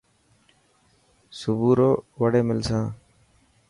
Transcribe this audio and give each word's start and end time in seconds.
سپورو 1.37 1.89
وڙي 2.19 2.41
ملسان. 2.47 2.83